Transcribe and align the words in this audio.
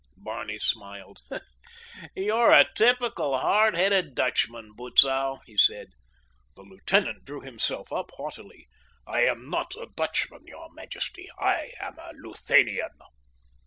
Barney 0.17 0.57
smiled. 0.57 1.21
"You're 2.15 2.49
a 2.51 2.65
typical 2.73 3.37
hard 3.37 3.75
headed 3.77 4.15
Dutchman, 4.15 4.73
Butzow," 4.75 5.41
he 5.45 5.55
said. 5.59 5.89
The 6.55 6.63
lieutenant 6.63 7.23
drew 7.23 7.41
himself 7.41 7.93
up 7.93 8.09
haughtily. 8.15 8.67
"I 9.05 9.25
am 9.25 9.47
not 9.47 9.75
a 9.75 9.89
Dutchman, 9.95 10.47
your 10.47 10.73
majesty. 10.73 11.29
I 11.37 11.73
am 11.79 11.99
a 11.99 12.13
Luthanian." 12.15 12.97